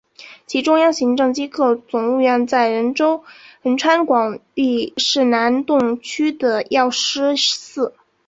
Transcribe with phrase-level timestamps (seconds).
[0.47, 2.95] 其中央行政机构总务院在仁
[3.77, 7.93] 川广域市南洞区的药师寺。